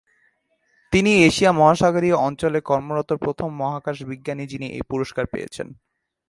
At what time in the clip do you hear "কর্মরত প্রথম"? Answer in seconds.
2.61-3.49